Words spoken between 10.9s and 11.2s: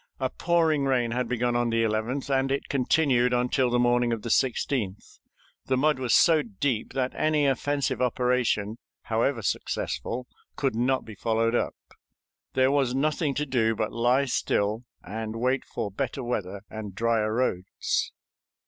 be